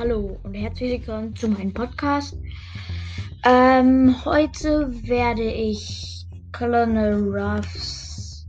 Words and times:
Hallo 0.00 0.38
und 0.44 0.54
herzlich 0.54 0.92
willkommen 0.92 1.36
zu 1.36 1.46
meinem 1.46 1.74
Podcast. 1.74 2.34
Ähm, 3.44 4.16
heute 4.24 4.90
werde 5.06 5.42
ich 5.42 6.24
Colonel 6.56 7.16
Ruffs, 7.36 8.46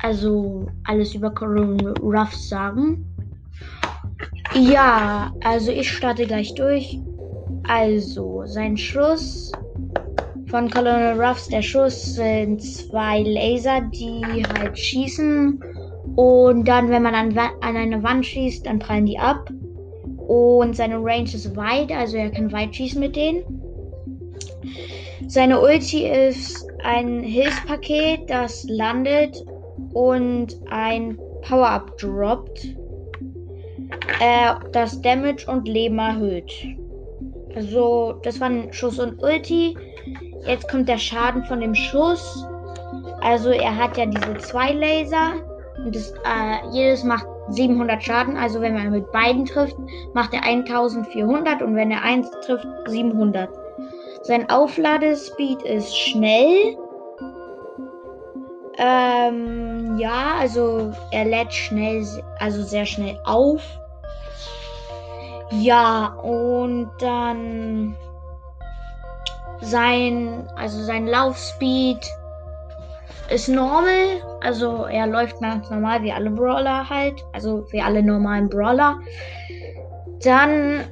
also 0.00 0.68
alles 0.84 1.12
über 1.12 1.34
Colonel 1.34 1.92
Ruffs 2.00 2.48
sagen. 2.48 3.04
Ja, 4.54 5.34
also 5.42 5.72
ich 5.72 5.90
starte 5.90 6.24
gleich 6.24 6.54
durch. 6.54 7.00
Also, 7.66 8.44
sein 8.46 8.76
Schuss 8.76 9.50
von 10.46 10.70
Colonel 10.70 11.20
Ruffs, 11.20 11.48
der 11.48 11.62
Schuss 11.62 12.14
sind 12.14 12.62
zwei 12.62 13.22
Laser, 13.22 13.80
die 13.80 14.22
halt 14.56 14.78
schießen. 14.78 15.60
Und 16.14 16.68
dann, 16.68 16.90
wenn 16.90 17.02
man 17.02 17.16
an, 17.16 17.36
an 17.36 17.76
eine 17.76 18.04
Wand 18.04 18.24
schießt, 18.24 18.66
dann 18.66 18.78
prallen 18.78 19.06
die 19.06 19.18
ab. 19.18 19.50
Und 20.26 20.74
seine 20.76 20.96
Range 20.96 21.24
ist 21.24 21.54
weit, 21.56 21.92
also 21.92 22.16
er 22.16 22.30
kann 22.30 22.52
weit 22.52 22.74
schießen 22.74 23.00
mit 23.00 23.14
denen. 23.14 23.42
Seine 25.28 25.60
Ulti 25.60 26.06
ist 26.08 26.66
ein 26.84 27.20
Hilfspaket, 27.20 28.28
das 28.28 28.64
landet 28.68 29.44
und 29.92 30.56
ein 30.70 31.18
Power-Up 31.42 31.96
droppt, 31.98 32.76
äh, 34.20 34.52
das 34.72 35.00
Damage 35.00 35.46
und 35.48 35.68
Leben 35.68 35.98
erhöht. 35.98 36.52
Also, 37.54 38.20
das 38.22 38.40
waren 38.40 38.72
Schuss 38.72 38.98
und 38.98 39.22
Ulti. 39.22 39.76
Jetzt 40.46 40.68
kommt 40.68 40.88
der 40.88 40.98
Schaden 40.98 41.44
von 41.44 41.60
dem 41.60 41.74
Schuss. 41.74 42.46
Also, 43.20 43.50
er 43.50 43.76
hat 43.76 43.96
ja 43.96 44.06
diese 44.06 44.36
zwei 44.38 44.72
Laser. 44.72 45.34
Und 45.84 45.94
das, 45.94 46.10
äh, 46.10 46.68
jedes 46.72 47.02
macht 47.02 47.26
700 47.48 48.02
Schaden. 48.02 48.36
Also 48.36 48.60
wenn 48.60 48.74
man 48.74 48.90
mit 48.90 49.10
beiden 49.12 49.44
trifft, 49.44 49.76
macht 50.14 50.34
er 50.34 50.44
1400 50.44 51.62
und 51.62 51.74
wenn 51.74 51.90
er 51.90 52.02
eins 52.02 52.30
trifft, 52.44 52.66
700. 52.86 53.48
Sein 54.22 54.48
Aufladespeed 54.50 55.62
ist 55.62 55.96
schnell. 55.96 56.76
Ähm, 58.78 59.96
ja, 59.98 60.34
also 60.38 60.92
er 61.10 61.24
lädt 61.24 61.52
schnell, 61.52 62.04
also 62.40 62.62
sehr 62.62 62.84
schnell 62.84 63.18
auf. 63.24 63.62
Ja, 65.50 66.14
und 66.22 66.90
dann 66.98 67.96
sein, 69.60 70.46
also 70.56 70.82
sein 70.82 71.06
Laufspeed 71.06 72.04
ist 73.30 73.48
normal. 73.48 74.22
Also 74.40 74.84
er 74.84 75.06
läuft 75.06 75.40
ganz 75.40 75.68
normal 75.70 76.02
wie 76.02 76.12
alle 76.12 76.30
Brawler 76.30 76.88
halt. 76.88 77.24
Also 77.32 77.66
wie 77.72 77.80
alle 77.80 78.02
normalen 78.02 78.48
Brawler. 78.48 78.98
Dann 80.22 80.84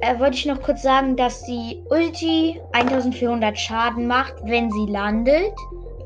äh, 0.00 0.18
wollte 0.18 0.36
ich 0.36 0.46
noch 0.46 0.60
kurz 0.62 0.82
sagen, 0.82 1.16
dass 1.16 1.42
die 1.42 1.82
Ulti 1.90 2.60
1400 2.72 3.58
Schaden 3.58 4.06
macht, 4.06 4.34
wenn 4.44 4.70
sie 4.70 4.86
landet. 4.86 5.52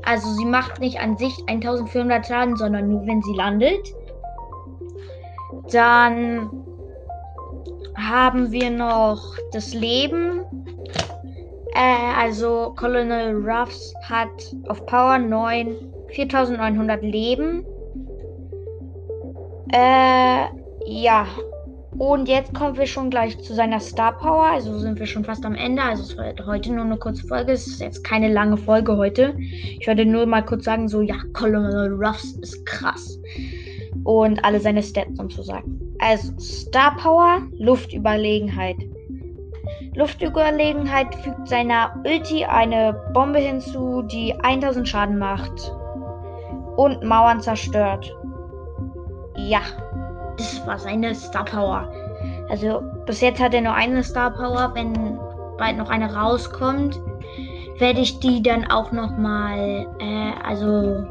Also 0.05 0.27
sie 0.33 0.45
macht 0.45 0.79
nicht 0.79 0.99
an 0.99 1.17
sich 1.17 1.33
1400 1.47 2.25
Schaden, 2.25 2.55
sondern 2.55 2.89
nur 2.89 3.05
wenn 3.05 3.21
sie 3.21 3.33
landet. 3.35 3.93
Dann 5.71 6.49
haben 7.95 8.51
wir 8.51 8.69
noch 8.69 9.37
das 9.51 9.73
Leben. 9.73 10.41
Äh, 11.75 12.21
also 12.21 12.73
Colonel 12.75 13.35
Ruffs 13.35 13.93
hat 14.03 14.55
auf 14.67 14.85
Power 14.85 15.17
9 15.17 15.75
4900 16.09 17.01
Leben. 17.01 17.65
Äh, 19.71 20.45
ja. 20.85 21.27
Und 21.97 22.27
jetzt 22.27 22.53
kommen 22.55 22.75
wir 22.77 22.87
schon 22.87 23.09
gleich 23.11 23.37
zu 23.39 23.53
seiner 23.53 23.79
Star 23.79 24.17
Power. 24.17 24.45
Also 24.45 24.77
sind 24.79 24.99
wir 24.99 25.05
schon 25.05 25.23
fast 25.23 25.45
am 25.45 25.55
Ende. 25.55 25.81
Also 25.81 26.03
es 26.03 26.17
wird 26.17 26.45
heute 26.45 26.71
nur 26.71 26.85
eine 26.85 26.97
kurze 26.97 27.25
Folge. 27.27 27.51
Es 27.51 27.67
ist 27.67 27.81
jetzt 27.81 28.03
keine 28.03 28.31
lange 28.31 28.57
Folge 28.57 28.97
heute. 28.97 29.35
Ich 29.39 29.85
werde 29.85 30.05
nur 30.05 30.25
mal 30.25 30.43
kurz 30.43 30.65
sagen, 30.65 30.87
so, 30.87 31.01
ja, 31.01 31.15
Colonel 31.33 31.93
Ruffs 31.93 32.33
ist 32.41 32.65
krass. 32.65 33.19
Und 34.03 34.43
alle 34.43 34.59
seine 34.59 34.81
Stats 34.81 35.17
sozusagen. 35.17 35.79
Also, 35.99 36.37
Star 36.39 36.97
Power, 36.97 37.41
Luftüberlegenheit. 37.59 38.77
Luftüberlegenheit 39.95 41.13
fügt 41.15 41.47
seiner 41.47 41.93
Ulti 42.05 42.45
eine 42.45 42.93
Bombe 43.13 43.39
hinzu, 43.39 44.01
die 44.03 44.33
1000 44.41 44.87
Schaden 44.87 45.17
macht 45.17 45.73
und 46.77 47.03
Mauern 47.03 47.41
zerstört. 47.41 48.15
Ja, 49.35 49.61
das 50.37 50.65
war 50.65 50.79
seine 50.79 51.13
Star 51.13 51.45
Power. 51.45 51.91
Also 52.49 52.81
bis 53.05 53.21
jetzt 53.21 53.41
hat 53.41 53.53
er 53.53 53.61
nur 53.61 53.73
eine 53.73 54.03
Star 54.03 54.31
Power. 54.31 54.71
Wenn 54.73 55.17
bald 55.57 55.77
noch 55.77 55.89
eine 55.89 56.13
rauskommt, 56.13 56.99
werde 57.77 58.01
ich 58.01 58.19
die 58.19 58.41
dann 58.41 58.69
auch 58.71 58.91
noch 58.91 59.17
mal, 59.17 59.87
äh, 59.99 60.31
also 60.43 61.03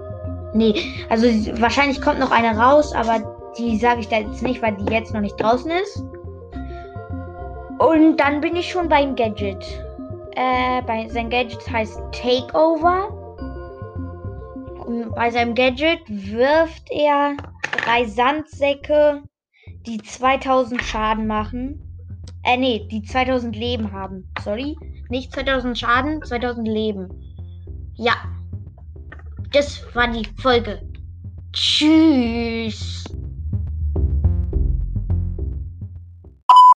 nee, 0.54 0.74
also 1.08 1.26
wahrscheinlich 1.60 2.00
kommt 2.00 2.18
noch 2.18 2.30
eine 2.30 2.58
raus, 2.58 2.94
aber 2.94 3.52
die 3.58 3.76
sage 3.76 4.00
ich 4.00 4.08
da 4.08 4.16
jetzt 4.16 4.42
nicht, 4.42 4.62
weil 4.62 4.76
die 4.76 4.92
jetzt 4.92 5.12
noch 5.12 5.20
nicht 5.20 5.40
draußen 5.40 5.70
ist. 5.70 6.04
Und 7.82 8.16
dann 8.18 8.40
bin 8.40 8.54
ich 8.54 8.70
schon 8.70 8.88
beim 8.88 9.16
Gadget. 9.16 9.64
Äh, 10.36 10.82
bei, 10.82 11.08
sein 11.08 11.30
Gadget 11.30 11.68
heißt 11.68 12.00
Takeover. 12.12 13.08
Und 14.86 15.12
bei 15.16 15.30
seinem 15.30 15.56
Gadget 15.56 16.00
wirft 16.06 16.88
er 16.90 17.36
drei 17.84 18.04
Sandsäcke, 18.04 19.22
die 19.84 19.98
2000 19.98 20.80
Schaden 20.80 21.26
machen. 21.26 21.82
Äh, 22.44 22.56
nee, 22.56 22.86
die 22.88 23.02
2000 23.02 23.56
Leben 23.56 23.90
haben. 23.90 24.28
Sorry. 24.44 24.76
Nicht 25.08 25.32
2000 25.32 25.76
Schaden, 25.76 26.22
2000 26.22 26.68
Leben. 26.68 27.08
Ja. 27.96 28.14
Das 29.52 29.84
war 29.92 30.06
die 30.06 30.26
Folge. 30.40 30.80
Tschüss. 31.52 33.04